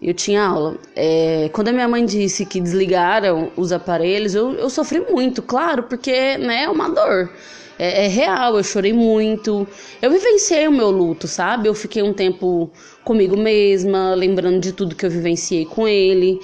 eu 0.02 0.14
tinha 0.14 0.44
aula. 0.44 0.78
É, 0.96 1.50
quando 1.54 1.70
a 1.70 1.72
minha 1.72 1.88
mãe 1.88 2.06
disse 2.06 2.46
que 2.46 2.60
desligaram 2.60 3.52
os 3.56 3.72
aparelhos, 3.72 4.36
eu, 4.36 4.54
eu 4.54 4.70
sofri 4.70 5.00
muito, 5.00 5.42
claro, 5.42 5.84
porque 5.84 6.38
né, 6.38 6.64
é 6.64 6.70
uma 6.70 6.90
dor. 6.90 7.30
É, 7.78 8.06
é, 8.06 8.08
real, 8.08 8.58
eu 8.58 8.64
chorei 8.64 8.94
muito. 8.94 9.68
Eu 10.02 10.10
vivenciei 10.10 10.68
o 10.68 10.72
meu 10.72 10.90
luto, 10.90 11.28
sabe? 11.28 11.68
Eu 11.68 11.74
fiquei 11.74 12.02
um 12.02 12.14
tempo 12.14 12.72
comigo 13.04 13.36
mesma, 13.36 14.14
lembrando 14.16 14.60
de 14.60 14.72
tudo 14.72 14.96
que 14.96 15.06
eu 15.06 15.10
vivenciei 15.10 15.66
com 15.66 15.88
ele. 15.88 16.40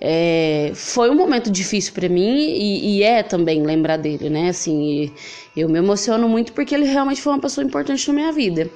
É, 0.00 0.72
foi 0.74 1.08
um 1.08 1.14
momento 1.14 1.50
difícil 1.50 1.94
para 1.94 2.08
mim 2.08 2.36
e, 2.36 2.98
e, 2.98 3.02
é 3.02 3.22
também 3.22 3.62
lembrar 3.62 3.96
dele, 3.96 4.28
né? 4.28 4.50
Assim, 4.50 5.10
eu 5.56 5.68
me 5.68 5.78
emociono 5.78 6.28
muito 6.28 6.52
porque 6.52 6.74
ele 6.74 6.84
realmente 6.84 7.22
foi 7.22 7.32
uma 7.32 7.40
pessoa 7.40 7.64
importante 7.64 8.06
na 8.08 8.14
minha 8.14 8.32
vida. 8.32 8.70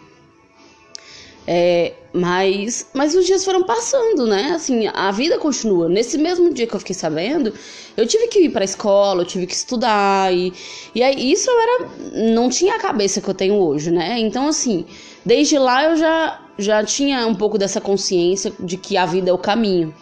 É, 1.47 1.92
mas, 2.12 2.88
mas 2.95 3.15
os 3.15 3.27
dias 3.27 3.45
foram 3.45 3.62
passando, 3.65 4.27
né? 4.27 4.53
Assim, 4.55 4.88
a 4.93 5.11
vida 5.11 5.38
continua. 5.38 5.88
Nesse 5.88 6.17
mesmo 6.17 6.53
dia 6.53 6.67
que 6.67 6.75
eu 6.75 6.81
fiquei 6.81 6.95
sabendo, 6.95 7.53
eu 7.97 8.07
tive 8.07 8.29
que 8.29 8.41
ir 8.41 8.50
para 8.50 8.62
a 8.62 8.65
escola, 8.65 9.23
eu 9.23 9.27
tive 9.27 9.47
que 9.47 9.55
estudar 9.55 10.33
e, 10.35 10.53
e 10.95 11.03
aí 11.03 11.31
isso 11.31 11.50
eu 11.50 11.61
era 11.61 11.88
não 12.35 12.49
tinha 12.49 12.75
a 12.75 12.79
cabeça 12.79 13.21
que 13.21 13.29
eu 13.29 13.35
tenho 13.35 13.55
hoje, 13.55 13.91
né? 13.91 14.19
Então 14.19 14.49
assim, 14.49 14.87
desde 15.25 15.59
lá 15.59 15.85
eu 15.85 15.97
já 15.97 16.41
já 16.59 16.83
tinha 16.83 17.27
um 17.27 17.35
pouco 17.35 17.57
dessa 17.57 17.81
consciência 17.81 18.53
de 18.59 18.77
que 18.77 18.97
a 18.97 19.07
vida 19.07 19.31
é 19.31 19.33
o 19.33 19.38
caminho, 19.38 19.95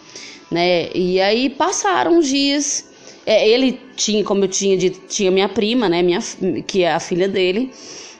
né? 0.51 0.91
E 0.95 1.21
aí 1.21 1.51
passaram 1.51 2.19
os 2.19 2.29
dias. 2.29 2.87
É, 3.27 3.49
ele 3.49 3.81
tinha, 3.97 4.23
como 4.23 4.45
eu 4.45 4.49
tinha 4.49 4.77
dito, 4.77 5.01
tinha 5.09 5.33
minha 5.33 5.49
prima, 5.49 5.89
né? 5.89 6.01
Minha, 6.01 6.21
que 6.67 6.85
é 6.85 6.93
a 6.93 7.01
filha 7.01 7.29
dele, 7.29 7.73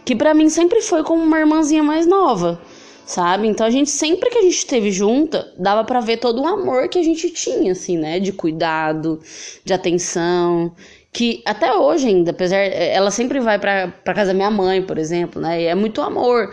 que 0.05 0.17
para 0.17 0.35
mim 0.35 0.49
sempre 0.49 0.83
foi 0.83 1.05
como 1.05 1.23
uma 1.23 1.39
irmãzinha 1.39 1.83
mais 1.83 2.07
nova 2.07 2.61
sabe? 3.07 3.47
Então 3.47 3.65
a 3.65 3.71
gente 3.71 3.89
sempre 3.89 4.29
que 4.29 4.39
a 4.39 4.43
gente 4.43 4.57
esteve 4.57 4.91
junta, 4.91 5.53
dava 5.57 5.85
para 5.85 6.01
ver 6.01 6.19
todo 6.19 6.43
o 6.43 6.47
amor 6.47 6.89
que 6.89 6.99
a 6.99 7.03
gente 7.03 7.31
tinha, 7.31 7.73
assim, 7.73 7.97
né? 7.97 8.19
De 8.19 8.33
cuidado, 8.33 9.21
de 9.65 9.73
atenção, 9.73 10.75
que 11.13 11.41
até 11.47 11.73
hoje 11.73 12.09
ainda, 12.09 12.33
apesar 12.33 12.59
ela 12.59 13.11
sempre 13.11 13.39
vai 13.39 13.59
para 13.59 13.91
casa 14.07 14.27
da 14.27 14.35
minha 14.35 14.51
mãe, 14.51 14.83
por 14.83 14.99
exemplo, 14.99 15.41
né? 15.41 15.63
E 15.63 15.67
é 15.67 15.75
muito 15.75 16.03
amor. 16.03 16.53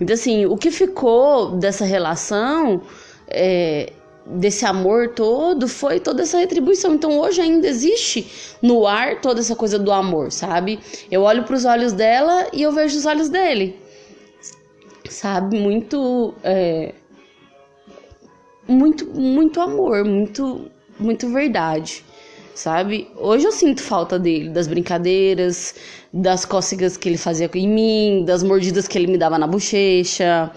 Então 0.00 0.14
assim, 0.14 0.44
o 0.44 0.56
que 0.56 0.72
ficou 0.72 1.52
dessa 1.52 1.84
relação 1.84 2.82
é, 3.28 3.92
desse 4.26 4.64
amor 4.64 5.10
todo 5.10 5.68
foi 5.68 6.00
toda 6.00 6.22
essa 6.22 6.38
retribuição. 6.38 6.94
Então 6.94 7.20
hoje 7.20 7.40
ainda 7.40 7.68
existe 7.68 8.26
no 8.60 8.86
ar 8.88 9.20
toda 9.20 9.40
essa 9.40 9.54
coisa 9.54 9.78
do 9.78 9.92
amor, 9.92 10.32
sabe? 10.32 10.80
Eu 11.10 11.22
olho 11.22 11.44
para 11.44 11.54
os 11.54 11.64
olhos 11.64 11.92
dela 11.92 12.48
e 12.52 12.62
eu 12.62 12.72
vejo 12.72 12.98
os 12.98 13.06
olhos 13.06 13.28
dele 13.28 13.81
sabe? 15.12 15.58
Muito. 15.58 16.34
É, 16.42 16.94
muito, 18.66 19.06
muito 19.06 19.60
amor, 19.60 20.04
muito, 20.04 20.70
muito 20.98 21.28
verdade, 21.28 22.04
sabe? 22.54 23.08
Hoje 23.16 23.44
eu 23.44 23.52
sinto 23.52 23.82
falta 23.82 24.18
dele, 24.18 24.48
das 24.48 24.66
brincadeiras, 24.66 25.74
das 26.12 26.44
cócegas 26.44 26.96
que 26.96 27.08
ele 27.08 27.18
fazia 27.18 27.50
em 27.54 27.68
mim, 27.68 28.24
das 28.24 28.42
mordidas 28.42 28.86
que 28.86 28.96
ele 28.98 29.06
me 29.06 29.18
dava 29.18 29.38
na 29.38 29.46
bochecha. 29.46 30.50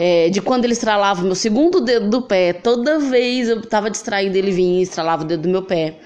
É, 0.00 0.30
de 0.30 0.40
quando 0.40 0.64
ele 0.64 0.74
estralava 0.74 1.22
meu 1.22 1.34
segundo 1.34 1.80
dedo 1.80 2.08
do 2.08 2.22
pé, 2.22 2.52
toda 2.52 3.00
vez 3.00 3.48
eu 3.48 3.60
tava 3.62 3.90
distraída, 3.90 4.38
ele 4.38 4.52
vinha 4.52 4.78
e 4.78 4.82
estralava 4.82 5.24
o 5.24 5.26
dedo 5.26 5.42
do 5.42 5.48
meu 5.48 5.62
pé. 5.62 5.96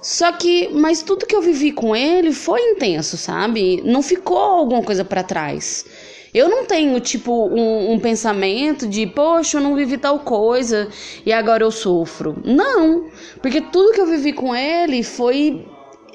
Só 0.00 0.30
que, 0.30 0.68
mas 0.68 1.02
tudo 1.02 1.26
que 1.26 1.34
eu 1.34 1.42
vivi 1.42 1.72
com 1.72 1.96
ele 1.96 2.32
foi 2.32 2.60
intenso, 2.60 3.16
sabe? 3.16 3.82
Não 3.84 4.02
ficou 4.02 4.38
alguma 4.38 4.82
coisa 4.82 5.04
para 5.04 5.24
trás. 5.24 5.84
Eu 6.32 6.48
não 6.48 6.66
tenho, 6.66 6.98
tipo, 7.00 7.48
um, 7.48 7.92
um, 7.92 7.98
pensamento 7.98 8.86
de, 8.86 9.06
poxa, 9.06 9.56
eu 9.56 9.62
não 9.62 9.74
vivi 9.74 9.96
tal 9.96 10.18
coisa 10.18 10.88
e 11.24 11.32
agora 11.32 11.62
eu 11.62 11.70
sofro. 11.70 12.36
Não, 12.44 13.08
porque 13.40 13.60
tudo 13.60 13.92
que 13.92 14.00
eu 14.00 14.06
vivi 14.06 14.32
com 14.32 14.54
ele 14.54 15.02
foi 15.02 15.64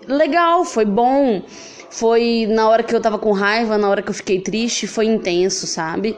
legal, 0.08 0.64
foi 0.66 0.86
bom. 0.86 1.42
Foi 1.90 2.48
na 2.50 2.68
hora 2.70 2.84
que 2.84 2.96
eu 2.96 3.02
tava 3.02 3.18
com 3.18 3.32
raiva, 3.32 3.78
na 3.78 3.90
hora 3.90 4.02
que 4.02 4.10
eu 4.10 4.14
fiquei 4.14 4.40
triste, 4.40 4.88
foi 4.88 5.06
intenso, 5.06 5.68
sabe? 5.68 6.18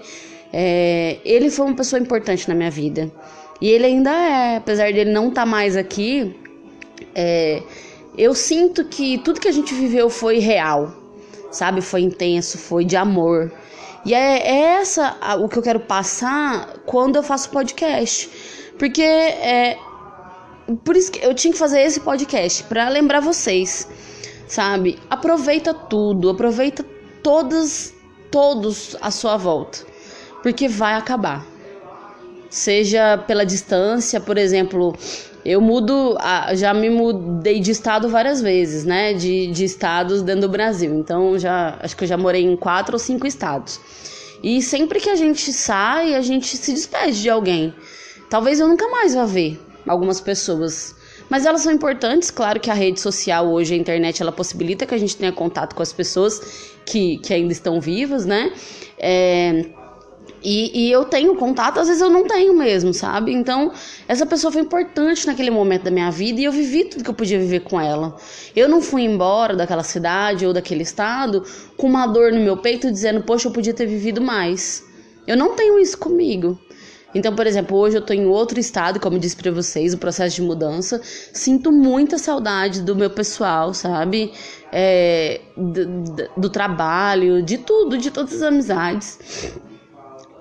É, 0.52 1.18
ele 1.25 1.50
foi 1.50 1.66
uma 1.66 1.75
pessoa 1.75 2.00
importante 2.00 2.48
na 2.48 2.56
minha 2.56 2.72
vida. 2.72 3.12
E 3.62 3.70
ele 3.70 3.86
ainda 3.86 4.12
é, 4.12 4.58
apesar 4.58 4.92
dele 4.92 5.12
não 5.12 5.30
estar 5.30 5.42
tá 5.42 5.46
mais 5.46 5.75
aqui, 5.75 6.36
é, 7.14 7.62
eu 8.18 8.34
sinto 8.34 8.86
que 8.86 9.18
tudo 9.20 9.40
que 9.40 9.48
a 9.48 9.52
gente 9.52 9.74
viveu 9.74 10.10
foi 10.10 10.40
real, 10.40 10.94
sabe? 11.56 11.82
Foi 11.82 12.02
intenso, 12.02 12.58
foi 12.58 12.84
de 12.84 12.96
amor. 12.96 13.52
E 14.06 14.14
é, 14.14 14.38
é 14.38 14.60
essa 14.82 15.18
o 15.40 15.50
que 15.50 15.58
eu 15.58 15.64
quero 15.64 15.80
passar 15.80 16.76
quando 16.86 17.16
eu 17.16 17.24
faço 17.24 17.50
podcast. 17.50 18.30
Porque 18.78 19.02
é. 19.02 19.78
Por 20.84 20.98
isso 20.98 21.12
que 21.12 21.24
eu 21.24 21.34
tinha 21.34 21.54
que 21.54 21.60
fazer 21.60 21.82
esse 21.82 22.00
podcast, 22.00 22.64
para 22.64 22.90
lembrar 22.90 23.20
vocês, 23.20 23.88
sabe? 24.48 24.98
Aproveita 25.10 25.76
tudo, 25.76 26.28
aproveita 26.32 26.84
todas, 27.22 27.94
todos 28.32 28.98
à 29.00 29.12
sua 29.12 29.38
volta, 29.38 29.86
porque 30.42 30.68
vai 30.68 30.96
acabar. 30.96 31.46
Seja 32.50 33.16
pela 33.28 33.46
distância, 33.46 34.20
por 34.20 34.40
exemplo, 34.40 34.96
eu 35.46 35.62
mudo, 35.62 36.18
já 36.56 36.74
me 36.74 36.90
mudei 36.90 37.60
de 37.60 37.70
estado 37.70 38.10
várias 38.10 38.42
vezes, 38.42 38.84
né? 38.84 39.14
De, 39.14 39.48
de 39.48 39.64
estados 39.64 40.24
dentro 40.24 40.42
do 40.42 40.50
Brasil. 40.50 40.92
Então, 40.96 41.38
já 41.38 41.78
acho 41.82 41.96
que 41.96 42.04
eu 42.04 42.08
já 42.08 42.18
morei 42.18 42.44
em 42.44 42.56
quatro 42.58 42.96
ou 42.96 43.00
cinco 43.00 43.28
estados. 43.28 43.80
E 44.42 44.62
sempre 44.62 45.00
que 45.00 45.10
a 45.10 45.16
gente 45.16 45.54
sai, 45.54 46.16
a 46.16 46.22
gente 46.22 46.58
se 46.58 46.74
despede 46.74 47.22
de 47.22 47.30
alguém. 47.30 47.74
Talvez 48.28 48.60
eu 48.60 48.68
nunca 48.68 48.88
mais 48.90 49.14
vá 49.14 49.25
ver 49.25 49.60
algumas 49.88 50.20
pessoas. 50.20 50.96
Mas 51.30 51.46
elas 51.46 51.62
são 51.62 51.72
importantes, 51.72 52.32
claro 52.32 52.60
que 52.60 52.70
a 52.70 52.74
rede 52.74 53.00
social 53.00 53.48
hoje, 53.48 53.74
a 53.74 53.78
internet, 53.78 54.22
ela 54.22 54.32
possibilita 54.32 54.86
que 54.86 54.94
a 54.94 54.98
gente 54.98 55.16
tenha 55.16 55.32
contato 55.32 55.75
com 55.75 55.82
as 55.82 55.94
pessoas 55.94 56.74
que, 56.86 57.18
que 57.18 57.34
ainda 57.34 57.52
estão 57.52 57.80
vivas, 57.80 58.25
né? 58.25 58.52
É, 58.98 59.66
e, 60.44 60.88
e, 60.88 60.91
eu 60.91 61.05
tenho 61.05 61.36
contato, 61.36 61.79
às 61.79 61.88
vezes 61.88 62.01
eu 62.01 62.10
não 62.10 62.27
tenho 62.27 62.53
mesmo, 62.55 62.94
sabe? 62.94 63.34
Então, 63.34 63.72
essa 64.08 64.25
pessoa 64.25 64.51
foi 64.51 64.62
importante 64.62 65.25
naquele 65.25 65.50
momento 65.50 65.84
da 65.84 65.91
minha 65.91 66.12
vida 66.12 66.39
e 66.39 66.44
eu 66.44 66.51
vivi 66.51 66.86
tudo 66.86 67.03
que 67.03 67.10
eu 67.10 67.13
podia 67.15 67.39
viver 67.39 67.62
com 67.62 67.82
ela. 67.82 68.15
Eu 68.55 68.70
não 68.70 68.82
fui 68.82 69.03
embora 69.03 69.55
daquela 69.55 69.84
cidade 69.84 70.46
ou 70.46 70.53
daquele 70.53 70.84
estado 70.84 71.44
com 71.75 71.88
uma 71.88 72.05
dor 72.05 72.32
no 72.32 72.39
meu 72.39 72.58
peito 72.58 72.91
dizendo, 72.91 73.24
poxa, 73.24 73.48
eu 73.48 73.51
podia 73.51 73.74
ter 73.74 73.88
vivido 73.88 74.22
mais. 74.22 74.84
Eu 75.25 75.36
não 75.36 75.55
tenho 75.55 75.79
isso 75.79 75.98
comigo. 75.98 76.60
Então, 77.15 77.34
por 77.34 77.48
exemplo, 77.48 77.77
hoje 77.77 77.96
eu 77.96 78.01
tô 78.01 78.13
em 78.13 78.25
outro 78.25 78.60
estado, 78.60 79.00
como 79.00 79.15
eu 79.15 79.20
disse 79.20 79.38
para 79.38 79.50
vocês, 79.50 79.94
o 79.94 79.98
processo 79.98 80.36
de 80.36 80.41
mudança. 80.41 81.01
Sinto 81.34 81.72
muita 81.72 82.17
saudade 82.17 82.82
do 82.82 82.94
meu 82.94 83.10
pessoal, 83.10 83.74
sabe? 83.74 84.34
É, 84.70 85.39
do, 85.55 86.29
do 86.36 86.50
trabalho, 86.50 87.41
de 87.41 87.58
tudo, 87.58 87.98
de 87.98 88.12
todas 88.12 88.34
as 88.34 88.41
amizades. 88.41 89.17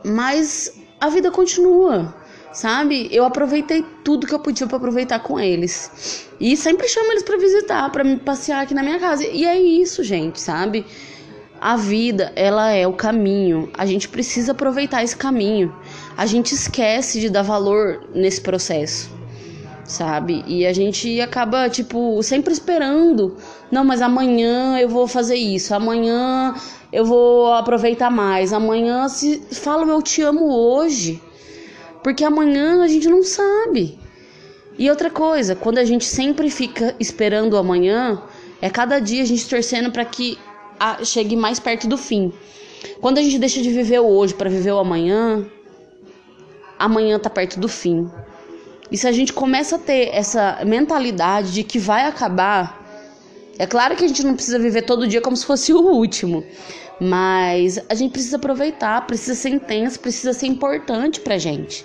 Mas 0.05 0.73
a 1.01 1.09
vida 1.09 1.31
continua, 1.31 2.15
sabe? 2.53 3.09
Eu 3.11 3.25
aproveitei 3.25 3.85
tudo 4.05 4.27
que 4.27 4.35
eu 4.35 4.39
podia 4.39 4.67
para 4.67 4.77
aproveitar 4.77 5.19
com 5.21 5.41
eles. 5.41 6.29
E 6.39 6.57
sempre 6.57 6.89
chamo 6.89 7.13
eles 7.13 7.23
para 7.23 7.39
visitar, 7.39 7.91
para 7.91 8.05
me 8.05 8.17
passear 8.17 8.63
aqui 8.63 8.75
na 8.75 8.83
minha 8.83 8.99
casa. 8.99 9.27
E 9.27 9.45
é 9.45 9.59
isso, 9.59 10.05
gente, 10.05 10.41
sabe? 10.41 10.85
A 11.61 11.77
vida, 11.77 12.33
ela 12.37 12.71
é 12.73 12.87
o 12.87 12.93
caminho. 12.93 13.71
A 13.73 13.87
gente 13.87 14.09
precisa 14.09 14.53
aproveitar 14.53 15.03
esse 15.03 15.17
caminho. 15.17 15.75
A 16.17 16.27
gente 16.27 16.55
esquece 16.55 17.21
de 17.21 17.31
dar 17.31 17.43
valor 17.43 18.05
nesse 18.15 18.41
processo, 18.41 19.11
sabe? 19.85 20.45
E 20.47 20.67
a 20.67 20.73
gente 20.73 21.21
acaba, 21.21 21.69
tipo, 21.69 22.23
sempre 22.23 22.53
esperando. 22.53 23.37
Não, 23.71 23.85
mas 23.85 24.01
amanhã 24.03 24.79
eu 24.79 24.89
vou 24.89 25.07
fazer 25.07 25.37
isso. 25.37 25.75
Amanhã 25.75 26.55
eu 26.93 27.05
vou 27.05 27.53
aproveitar 27.53 28.11
mais. 28.11 28.53
Amanhã 28.53 29.09
se 29.09 29.41
fala 29.53 29.87
eu 29.87 30.03
te 30.03 30.23
amo 30.23 30.51
hoje. 30.51 31.23
Porque 32.03 32.25
amanhã 32.25 32.83
a 32.83 32.89
gente 32.89 33.09
não 33.09 33.23
sabe. 33.23 33.99
E 34.79 34.91
outra 34.91 35.11
coisa, 35.11 35.55
quando 35.55 35.79
a 35.79 35.85
gente 35.85 36.05
sempre 36.05 36.51
fica 36.51 36.95
esperando 36.99 37.57
amanhã, 37.57 38.21
é 38.61 38.69
cada 38.69 38.99
dia 38.99 39.23
a 39.23 39.27
gente 39.27 39.49
torcendo 39.49 39.91
para 39.91 40.05
que 40.05 40.37
chegue 41.05 41.37
mais 41.37 41.61
perto 41.61 41.87
do 41.87 41.97
fim. 41.97 42.33
Quando 43.01 43.19
a 43.19 43.23
gente 43.23 43.39
deixa 43.39 43.63
de 43.63 43.71
viver 43.71 44.01
o 44.01 44.07
hoje 44.07 44.35
para 44.35 44.51
viver 44.51 44.73
o 44.73 44.79
amanhã, 44.79 45.47
amanhã 46.79 47.19
tá 47.19 47.31
perto 47.31 47.61
do 47.61 47.69
fim. 47.69 48.11
E 48.91 48.99
se 48.99 49.09
a 49.09 49.13
gente 49.13 49.33
começa 49.33 49.77
a 49.77 49.79
ter 49.79 50.11
essa 50.13 50.61
mentalidade 50.65 51.53
de 51.53 51.65
que 51.65 51.79
vai 51.79 52.07
acabar, 52.07 52.83
é 53.59 53.67
claro 53.67 53.97
que 53.97 54.05
a 54.05 54.09
gente 54.09 54.25
não 54.25 54.35
precisa 54.35 54.59
viver 54.59 54.83
todo 54.83 55.07
dia 55.07 55.21
como 55.21 55.37
se 55.37 55.47
fosse 55.47 55.73
o 55.75 55.81
último, 55.81 56.45
mas 57.01 57.81
a 57.89 57.95
gente 57.95 58.13
precisa 58.13 58.37
aproveitar, 58.37 59.07
precisa 59.07 59.35
ser 59.35 59.51
intenso, 59.51 59.99
precisa 60.01 60.33
ser 60.33 60.47
importante 60.47 61.21
pra 61.21 61.39
gente 61.39 61.85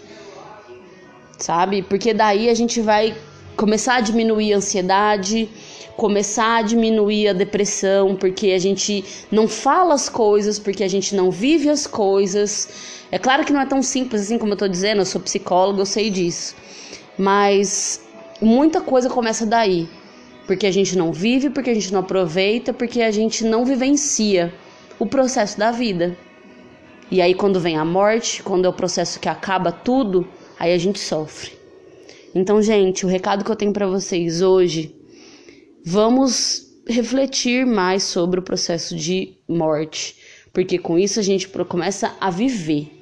sabe? 1.39 1.81
Porque 1.81 2.13
daí 2.13 2.49
a 2.49 2.53
gente 2.53 2.81
vai 2.81 3.15
começar 3.55 3.95
a 3.95 4.01
diminuir 4.01 4.53
a 4.53 4.57
ansiedade, 4.57 5.49
começar 5.97 6.57
a 6.57 6.61
diminuir 6.61 7.29
a 7.29 7.33
depressão, 7.33 8.15
porque 8.15 8.51
a 8.51 8.59
gente 8.59 9.03
não 9.31 9.47
fala 9.47 9.93
as 9.93 10.07
coisas, 10.07 10.59
porque 10.59 10.83
a 10.83 10.87
gente 10.87 11.15
não 11.15 11.31
vive 11.31 11.69
as 11.69 11.87
coisas. 11.87 12.69
É 13.11 13.17
claro 13.17 13.43
que 13.43 13.51
não 13.51 13.61
é 13.61 13.65
tão 13.65 13.81
simples 13.81 14.21
assim 14.21 14.37
como 14.37 14.53
eu 14.53 14.57
tô 14.57 14.67
dizendo, 14.67 15.01
eu 15.01 15.05
sou 15.05 15.19
psicóloga, 15.19 15.81
eu 15.81 15.85
sei 15.85 16.09
disso. 16.09 16.55
Mas 17.19 18.01
muita 18.41 18.79
coisa 18.79 19.09
começa 19.09 19.45
daí. 19.45 19.89
Porque 20.47 20.65
a 20.65 20.71
gente 20.71 20.97
não 20.97 21.11
vive, 21.11 21.49
porque 21.49 21.69
a 21.69 21.73
gente 21.73 21.91
não 21.91 21.99
aproveita, 21.99 22.73
porque 22.73 23.01
a 23.01 23.11
gente 23.11 23.43
não 23.43 23.65
vivencia 23.65 24.53
o 24.97 25.05
processo 25.05 25.59
da 25.59 25.69
vida. 25.69 26.17
E 27.11 27.21
aí 27.21 27.33
quando 27.33 27.59
vem 27.59 27.75
a 27.75 27.83
morte, 27.83 28.41
quando 28.41 28.65
é 28.65 28.69
o 28.69 28.73
processo 28.73 29.19
que 29.19 29.27
acaba 29.27 29.69
tudo, 29.69 30.25
aí 30.57 30.73
a 30.73 30.77
gente 30.77 30.97
sofre. 30.97 31.51
Então, 32.33 32.61
gente, 32.61 33.05
o 33.05 33.09
recado 33.09 33.43
que 33.43 33.51
eu 33.51 33.55
tenho 33.55 33.73
para 33.73 33.87
vocês 33.87 34.41
hoje, 34.41 34.95
vamos 35.83 36.67
refletir 36.87 37.65
mais 37.65 38.03
sobre 38.03 38.39
o 38.39 38.43
processo 38.43 38.95
de 38.95 39.35
morte, 39.47 40.15
porque 40.53 40.77
com 40.77 40.97
isso 40.97 41.19
a 41.19 41.23
gente 41.23 41.47
começa 41.47 42.15
a 42.19 42.29
viver. 42.29 42.98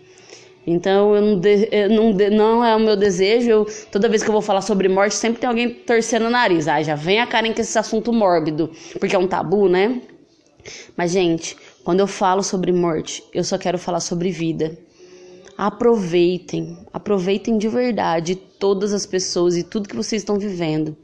Então, 0.70 1.16
eu 1.16 1.22
não, 1.22 1.40
de, 1.40 1.70
eu 1.72 1.90
não, 1.90 2.12
de, 2.12 2.30
não 2.30 2.66
é 2.66 2.76
o 2.76 2.80
meu 2.80 2.98
desejo. 2.98 3.50
Eu, 3.50 3.68
toda 3.90 4.10
vez 4.10 4.22
que 4.22 4.28
eu 4.28 4.34
vou 4.34 4.42
falar 4.42 4.62
sobre 4.62 4.90
morte, 4.90 5.16
sempre 5.16 5.40
tem 5.40 5.48
alguém 5.48 5.70
torcendo 5.70 6.26
o 6.26 6.30
nariz. 6.30 6.68
Ah, 6.68 6.84
já 6.84 6.94
vem 6.94 7.22
a 7.22 7.26
Karen 7.26 7.54
com 7.54 7.62
esse 7.62 7.80
assunto 7.80 8.12
mórbido, 8.12 8.70
porque 9.00 9.16
é 9.16 9.20
um 9.20 9.28
tabu, 9.28 9.70
né? 9.70 10.02
Mas, 10.98 11.12
gente, 11.12 11.56
quando 11.86 12.02
eu 12.02 12.08
falo 12.08 12.44
sobre 12.44 12.74
morte, 12.74 13.24
eu 13.34 13.46
só 13.46 13.58
quero 13.58 13.80
falar 13.80 14.02
sobre 14.02 14.30
vida. 14.30 14.78
Aproveitem, 15.58 16.78
aproveitem 16.92 17.58
de 17.58 17.70
verdade 17.70 18.36
todas 18.36 18.92
as 18.92 19.06
pessoas 19.06 19.56
e 19.56 19.64
tudo 19.64 19.88
que 19.88 19.96
vocês 19.96 20.22
estão 20.22 20.38
vivendo, 20.38 20.96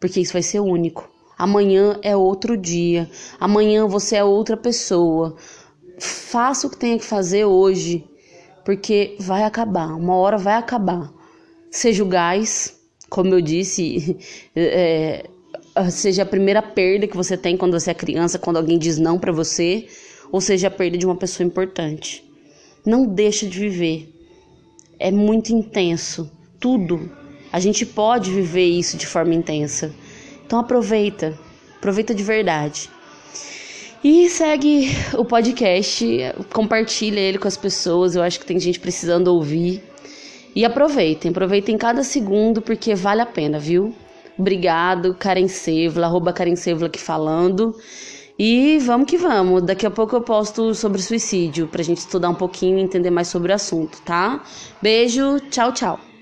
porque 0.00 0.20
isso 0.20 0.32
vai 0.32 0.42
ser 0.42 0.58
único. 0.58 1.08
Amanhã 1.38 1.98
é 2.02 2.16
outro 2.16 2.56
dia, 2.56 3.08
amanhã 3.40 3.86
você 3.86 4.16
é 4.16 4.24
outra 4.24 4.56
pessoa. 4.56 5.36
Faça 5.98 6.66
o 6.66 6.70
que 6.70 6.76
tenha 6.76 6.98
que 6.98 7.04
fazer 7.04 7.44
hoje, 7.44 8.04
porque 8.64 9.16
vai 9.18 9.42
acabar, 9.44 9.94
uma 9.94 10.16
hora 10.16 10.38
vai 10.38 10.54
acabar. 10.54 11.12
Seja 11.70 12.02
o 12.02 12.06
gás, 12.06 12.78
como 13.08 13.34
eu 13.34 13.40
disse, 13.40 14.16
é, 14.56 15.26
seja 15.90 16.22
a 16.22 16.26
primeira 16.26 16.62
perda 16.62 17.06
que 17.06 17.16
você 17.16 17.36
tem 17.36 17.56
quando 17.56 17.78
você 17.78 17.90
é 17.90 17.94
criança, 17.94 18.38
quando 18.38 18.56
alguém 18.56 18.78
diz 18.78 18.98
não 18.98 19.18
para 19.18 19.32
você, 19.32 19.86
ou 20.32 20.40
seja 20.40 20.68
a 20.68 20.70
perda 20.70 20.96
de 20.96 21.06
uma 21.06 21.16
pessoa 21.16 21.46
importante. 21.46 22.24
Não 22.84 23.06
deixa 23.06 23.46
de 23.46 23.58
viver. 23.58 24.12
É 24.98 25.10
muito 25.10 25.52
intenso. 25.52 26.30
Tudo. 26.60 27.10
A 27.52 27.60
gente 27.60 27.84
pode 27.86 28.30
viver 28.30 28.66
isso 28.66 28.96
de 28.96 29.06
forma 29.06 29.34
intensa. 29.34 29.94
Então 30.44 30.58
aproveita. 30.58 31.38
Aproveita 31.76 32.14
de 32.14 32.22
verdade. 32.22 32.90
E 34.04 34.28
segue 34.28 34.90
o 35.16 35.24
podcast, 35.24 36.06
compartilha 36.52 37.18
ele 37.18 37.38
com 37.38 37.48
as 37.48 37.56
pessoas. 37.56 38.14
Eu 38.14 38.22
acho 38.22 38.38
que 38.38 38.44
tem 38.44 38.60
gente 38.60 38.78
precisando 38.78 39.28
ouvir. 39.28 39.82
E 40.54 40.62
aproveitem, 40.62 41.30
aproveitem 41.30 41.78
cada 41.78 42.04
segundo 42.04 42.60
porque 42.60 42.94
vale 42.94 43.22
a 43.22 43.26
pena, 43.26 43.58
viu? 43.58 43.94
Obrigado, 44.38 45.14
Karen 45.14 45.48
Sevla, 45.48 46.06
arroba 46.06 46.34
Karen 46.34 46.54
Sevla 46.54 46.88
aqui 46.88 47.00
falando. 47.00 47.74
E 48.38 48.78
vamos 48.78 49.08
que 49.08 49.16
vamos. 49.16 49.62
Daqui 49.62 49.86
a 49.86 49.90
pouco 49.90 50.14
eu 50.14 50.20
posto 50.20 50.74
sobre 50.74 51.00
suicídio 51.00 51.66
pra 51.66 51.82
gente 51.82 51.98
estudar 51.98 52.28
um 52.28 52.34
pouquinho 52.34 52.78
e 52.78 52.82
entender 52.82 53.10
mais 53.10 53.28
sobre 53.28 53.52
o 53.52 53.54
assunto, 53.54 54.02
tá? 54.02 54.44
Beijo, 54.82 55.40
tchau, 55.50 55.72
tchau. 55.72 56.13